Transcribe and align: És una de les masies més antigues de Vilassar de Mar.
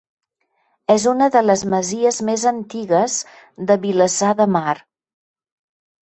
És 0.91 1.03
una 1.09 1.25
de 1.35 1.41
les 1.49 1.63
masies 1.73 2.17
més 2.29 2.45
antigues 2.51 3.17
de 3.73 3.77
Vilassar 3.83 4.31
de 4.41 4.47
Mar. 4.55 4.73